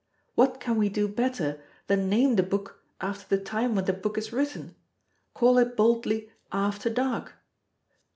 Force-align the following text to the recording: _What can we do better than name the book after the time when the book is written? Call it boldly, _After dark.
_What 0.33 0.59
can 0.59 0.77
we 0.77 0.89
do 0.89 1.07
better 1.07 1.61
than 1.85 2.09
name 2.09 2.35
the 2.35 2.41
book 2.41 2.81
after 2.99 3.37
the 3.37 3.43
time 3.43 3.75
when 3.75 3.85
the 3.85 3.93
book 3.93 4.17
is 4.17 4.33
written? 4.33 4.73
Call 5.35 5.59
it 5.59 5.77
boldly, 5.77 6.31
_After 6.51 6.91
dark. 6.91 7.35